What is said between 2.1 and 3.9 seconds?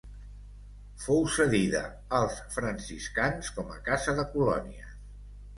als franciscans com a